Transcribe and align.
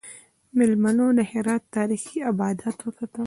میلمنو 0.57 1.07
د 1.17 1.19
هرات 1.31 1.63
تاریخي 1.75 2.17
ابدات 2.31 2.77
وکتل. 2.83 3.19